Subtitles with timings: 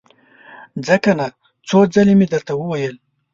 [0.85, 1.27] ځه کنه!
[1.67, 2.95] څو ځلې مې درته وويل!